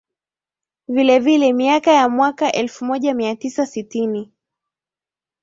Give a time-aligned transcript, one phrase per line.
[0.87, 4.31] Vilevile miaka ya mwaka elfumoja miatisa sitini